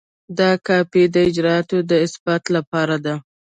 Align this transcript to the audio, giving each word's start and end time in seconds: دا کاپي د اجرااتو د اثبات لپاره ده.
دا 0.37 0.51
کاپي 0.67 1.03
د 1.13 1.15
اجرااتو 1.29 1.77
د 1.89 1.91
اثبات 2.05 2.43
لپاره 2.55 2.95
ده. 3.05 3.15